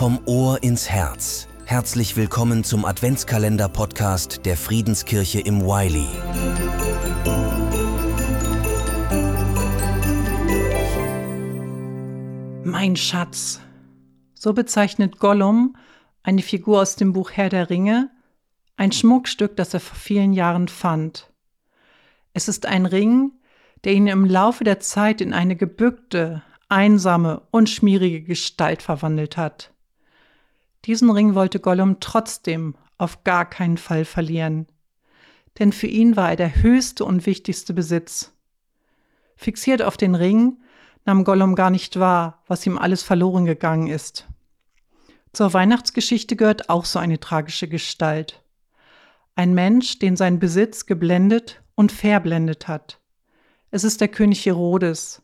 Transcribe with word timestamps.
Vom 0.00 0.18
Ohr 0.24 0.62
ins 0.62 0.88
Herz. 0.88 1.46
Herzlich 1.66 2.16
willkommen 2.16 2.64
zum 2.64 2.86
Adventskalender-Podcast 2.86 4.46
der 4.46 4.56
Friedenskirche 4.56 5.40
im 5.40 5.60
Wiley. 5.60 6.08
Mein 12.64 12.96
Schatz. 12.96 13.60
So 14.32 14.54
bezeichnet 14.54 15.18
Gollum, 15.18 15.76
eine 16.22 16.40
Figur 16.40 16.80
aus 16.80 16.96
dem 16.96 17.12
Buch 17.12 17.32
Herr 17.32 17.50
der 17.50 17.68
Ringe, 17.68 18.10
ein 18.78 18.92
Schmuckstück, 18.92 19.54
das 19.54 19.74
er 19.74 19.80
vor 19.80 19.98
vielen 19.98 20.32
Jahren 20.32 20.68
fand. 20.68 21.30
Es 22.32 22.48
ist 22.48 22.64
ein 22.64 22.86
Ring, 22.86 23.32
der 23.84 23.92
ihn 23.92 24.06
im 24.06 24.24
Laufe 24.24 24.64
der 24.64 24.80
Zeit 24.80 25.20
in 25.20 25.34
eine 25.34 25.56
gebückte, 25.56 26.42
einsame 26.70 27.42
und 27.50 27.68
schmierige 27.68 28.22
Gestalt 28.22 28.80
verwandelt 28.80 29.36
hat. 29.36 29.74
Diesen 30.86 31.10
Ring 31.10 31.34
wollte 31.34 31.60
Gollum 31.60 32.00
trotzdem 32.00 32.74
auf 32.98 33.24
gar 33.24 33.48
keinen 33.48 33.76
Fall 33.76 34.04
verlieren, 34.04 34.66
denn 35.58 35.72
für 35.72 35.86
ihn 35.86 36.16
war 36.16 36.30
er 36.30 36.36
der 36.36 36.62
höchste 36.62 37.04
und 37.04 37.26
wichtigste 37.26 37.74
Besitz. 37.74 38.32
Fixiert 39.36 39.82
auf 39.82 39.96
den 39.96 40.14
Ring 40.14 40.58
nahm 41.04 41.24
Gollum 41.24 41.54
gar 41.54 41.70
nicht 41.70 41.98
wahr, 41.98 42.42
was 42.46 42.66
ihm 42.66 42.78
alles 42.78 43.02
verloren 43.02 43.46
gegangen 43.46 43.88
ist. 43.88 44.26
Zur 45.32 45.52
Weihnachtsgeschichte 45.52 46.36
gehört 46.36 46.68
auch 46.70 46.84
so 46.84 46.98
eine 46.98 47.20
tragische 47.20 47.68
Gestalt. 47.68 48.42
Ein 49.34 49.54
Mensch, 49.54 49.98
den 49.98 50.16
sein 50.16 50.38
Besitz 50.38 50.86
geblendet 50.86 51.62
und 51.74 51.92
verblendet 51.92 52.68
hat. 52.68 53.00
Es 53.70 53.84
ist 53.84 54.00
der 54.00 54.08
König 54.08 54.44
Herodes. 54.44 55.22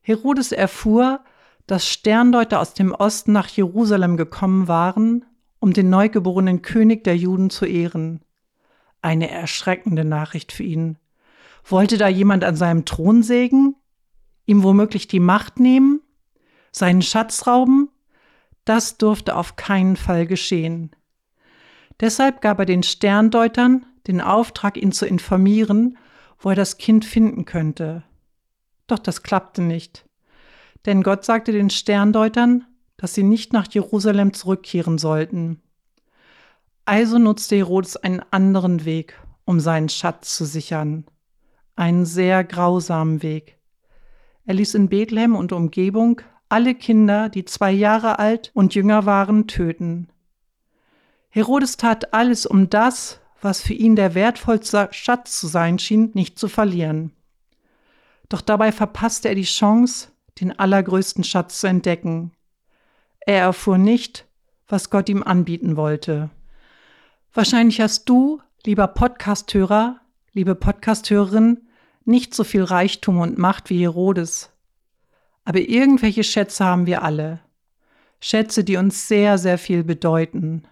Herodes 0.00 0.52
erfuhr, 0.52 1.20
dass 1.68 1.86
Sterndeuter 1.86 2.60
aus 2.60 2.74
dem 2.74 2.92
Osten 2.92 3.32
nach 3.32 3.46
Jerusalem 3.46 4.16
gekommen 4.16 4.68
waren, 4.68 5.26
um 5.60 5.72
den 5.72 5.90
neugeborenen 5.90 6.62
König 6.62 7.04
der 7.04 7.16
Juden 7.16 7.50
zu 7.50 7.66
ehren. 7.66 8.22
Eine 9.02 9.30
erschreckende 9.30 10.04
Nachricht 10.04 10.50
für 10.50 10.62
ihn. 10.62 10.96
Wollte 11.64 11.98
da 11.98 12.08
jemand 12.08 12.42
an 12.42 12.56
seinem 12.56 12.86
Thron 12.86 13.22
sägen? 13.22 13.76
Ihm 14.46 14.62
womöglich 14.62 15.08
die 15.08 15.20
Macht 15.20 15.60
nehmen? 15.60 16.00
Seinen 16.72 17.02
Schatz 17.02 17.46
rauben? 17.46 17.90
Das 18.64 18.96
durfte 18.96 19.36
auf 19.36 19.56
keinen 19.56 19.96
Fall 19.96 20.26
geschehen. 20.26 20.96
Deshalb 22.00 22.40
gab 22.40 22.60
er 22.60 22.66
den 22.66 22.82
Sterndeutern 22.82 23.84
den 24.06 24.22
Auftrag, 24.22 24.78
ihn 24.78 24.92
zu 24.92 25.04
informieren, 25.04 25.98
wo 26.38 26.48
er 26.48 26.56
das 26.56 26.78
Kind 26.78 27.04
finden 27.04 27.44
könnte. 27.44 28.04
Doch 28.86 28.98
das 28.98 29.22
klappte 29.22 29.60
nicht. 29.60 30.07
Denn 30.88 31.02
Gott 31.02 31.22
sagte 31.22 31.52
den 31.52 31.68
Sterndeutern, 31.68 32.64
dass 32.96 33.12
sie 33.12 33.22
nicht 33.22 33.52
nach 33.52 33.70
Jerusalem 33.70 34.32
zurückkehren 34.32 34.96
sollten. 34.96 35.60
Also 36.86 37.18
nutzte 37.18 37.56
Herodes 37.56 37.98
einen 37.98 38.22
anderen 38.30 38.86
Weg, 38.86 39.20
um 39.44 39.60
seinen 39.60 39.90
Schatz 39.90 40.34
zu 40.34 40.46
sichern. 40.46 41.04
Einen 41.76 42.06
sehr 42.06 42.42
grausamen 42.42 43.22
Weg. 43.22 43.58
Er 44.46 44.54
ließ 44.54 44.76
in 44.76 44.88
Bethlehem 44.88 45.36
und 45.36 45.52
Umgebung 45.52 46.22
alle 46.48 46.74
Kinder, 46.74 47.28
die 47.28 47.44
zwei 47.44 47.70
Jahre 47.70 48.18
alt 48.18 48.50
und 48.54 48.74
jünger 48.74 49.04
waren, 49.04 49.46
töten. 49.46 50.08
Herodes 51.28 51.76
tat 51.76 52.14
alles, 52.14 52.46
um 52.46 52.70
das, 52.70 53.20
was 53.42 53.60
für 53.60 53.74
ihn 53.74 53.94
der 53.94 54.14
wertvollste 54.14 54.88
Schatz 54.92 55.38
zu 55.38 55.48
sein 55.48 55.78
schien, 55.78 56.12
nicht 56.14 56.38
zu 56.38 56.48
verlieren. 56.48 57.12
Doch 58.30 58.40
dabei 58.40 58.72
verpasste 58.72 59.28
er 59.28 59.34
die 59.34 59.42
Chance, 59.42 60.12
den 60.40 60.58
allergrößten 60.58 61.24
Schatz 61.24 61.60
zu 61.60 61.66
entdecken. 61.66 62.32
Er 63.20 63.40
erfuhr 63.40 63.78
nicht, 63.78 64.26
was 64.66 64.90
Gott 64.90 65.08
ihm 65.08 65.22
anbieten 65.22 65.76
wollte. 65.76 66.30
Wahrscheinlich 67.32 67.80
hast 67.80 68.08
du, 68.08 68.40
lieber 68.64 68.88
Podcasthörer, 68.88 70.00
liebe 70.32 70.54
Podcasthörerin, 70.54 71.68
nicht 72.04 72.34
so 72.34 72.44
viel 72.44 72.64
Reichtum 72.64 73.18
und 73.18 73.38
Macht 73.38 73.70
wie 73.70 73.80
Herodes. 73.80 74.50
Aber 75.44 75.60
irgendwelche 75.60 76.24
Schätze 76.24 76.64
haben 76.64 76.86
wir 76.86 77.02
alle. 77.02 77.40
Schätze, 78.20 78.64
die 78.64 78.76
uns 78.76 79.08
sehr, 79.08 79.38
sehr 79.38 79.58
viel 79.58 79.84
bedeuten. 79.84 80.64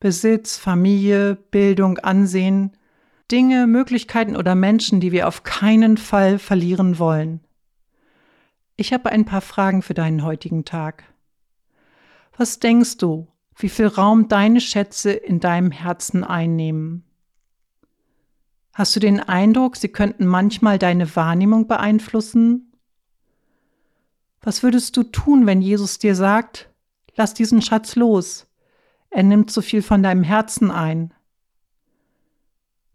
Besitz, 0.00 0.56
Familie, 0.56 1.36
Bildung, 1.36 1.98
Ansehen, 1.98 2.76
Dinge, 3.30 3.66
Möglichkeiten 3.66 4.36
oder 4.36 4.54
Menschen, 4.54 5.00
die 5.00 5.12
wir 5.12 5.28
auf 5.28 5.42
keinen 5.42 5.96
Fall 5.96 6.38
verlieren 6.38 6.98
wollen. 6.98 7.40
Ich 8.76 8.92
habe 8.92 9.10
ein 9.10 9.24
paar 9.24 9.40
Fragen 9.40 9.82
für 9.82 9.94
deinen 9.94 10.24
heutigen 10.24 10.64
Tag. 10.64 11.04
Was 12.36 12.58
denkst 12.58 12.96
du, 12.96 13.28
wie 13.56 13.68
viel 13.68 13.86
Raum 13.86 14.26
deine 14.26 14.60
Schätze 14.60 15.12
in 15.12 15.38
deinem 15.38 15.70
Herzen 15.70 16.24
einnehmen? 16.24 17.04
Hast 18.72 18.96
du 18.96 19.00
den 19.00 19.20
Eindruck, 19.20 19.76
sie 19.76 19.88
könnten 19.88 20.26
manchmal 20.26 20.80
deine 20.80 21.14
Wahrnehmung 21.14 21.68
beeinflussen? 21.68 22.72
Was 24.40 24.64
würdest 24.64 24.96
du 24.96 25.04
tun, 25.04 25.46
wenn 25.46 25.62
Jesus 25.62 26.00
dir 26.00 26.16
sagt, 26.16 26.68
lass 27.14 27.32
diesen 27.32 27.62
Schatz 27.62 27.94
los, 27.94 28.48
er 29.10 29.22
nimmt 29.22 29.52
zu 29.52 29.62
viel 29.62 29.82
von 29.82 30.02
deinem 30.02 30.24
Herzen 30.24 30.72
ein? 30.72 31.14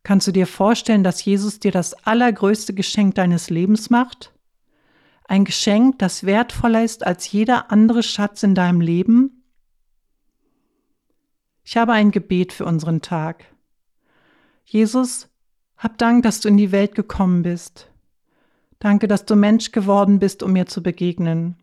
Kannst 0.03 0.27
du 0.27 0.33
dir 0.33 0.47
vorstellen, 0.47 1.05
dass 1.05 1.23
Jesus 1.23 1.59
dir 1.59 1.71
das 1.71 1.93
allergrößte 1.93 2.73
Geschenk 2.73 3.15
deines 3.15 3.49
Lebens 3.49 3.89
macht? 3.89 4.33
Ein 5.29 5.45
Geschenk, 5.45 5.99
das 5.99 6.23
wertvoller 6.23 6.83
ist 6.83 7.05
als 7.05 7.31
jeder 7.31 7.71
andere 7.71 8.01
Schatz 8.01 8.41
in 8.41 8.55
deinem 8.55 8.81
Leben? 8.81 9.43
Ich 11.63 11.77
habe 11.77 11.93
ein 11.93 12.09
Gebet 12.09 12.51
für 12.51 12.65
unseren 12.65 13.03
Tag. 13.03 13.45
Jesus, 14.65 15.29
hab 15.77 15.99
Dank, 15.99 16.23
dass 16.23 16.39
du 16.39 16.47
in 16.47 16.57
die 16.57 16.71
Welt 16.71 16.95
gekommen 16.95 17.43
bist. 17.43 17.91
Danke, 18.79 19.07
dass 19.07 19.25
du 19.25 19.35
Mensch 19.35 19.71
geworden 19.71 20.17
bist, 20.17 20.41
um 20.41 20.53
mir 20.53 20.65
zu 20.65 20.81
begegnen. 20.81 21.57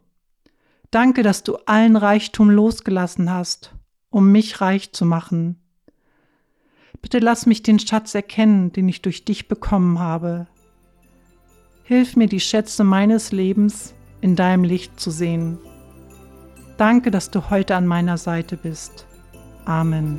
Danke, 0.92 1.24
dass 1.24 1.42
du 1.42 1.56
allen 1.66 1.96
Reichtum 1.96 2.50
losgelassen 2.50 3.32
hast, 3.32 3.74
um 4.10 4.30
mich 4.30 4.60
reich 4.60 4.92
zu 4.92 5.04
machen. 5.04 5.60
Bitte 7.02 7.18
lass 7.18 7.46
mich 7.46 7.64
den 7.64 7.80
Schatz 7.80 8.14
erkennen, 8.14 8.72
den 8.72 8.88
ich 8.88 9.02
durch 9.02 9.24
dich 9.24 9.48
bekommen 9.48 9.98
habe. 9.98 10.46
Hilf 11.86 12.16
mir, 12.16 12.26
die 12.26 12.40
Schätze 12.40 12.82
meines 12.82 13.30
Lebens 13.30 13.94
in 14.20 14.34
deinem 14.34 14.64
Licht 14.64 14.98
zu 14.98 15.12
sehen. 15.12 15.56
Danke, 16.78 17.12
dass 17.12 17.30
du 17.30 17.48
heute 17.48 17.76
an 17.76 17.86
meiner 17.86 18.18
Seite 18.18 18.56
bist. 18.56 19.06
Amen. 19.66 20.18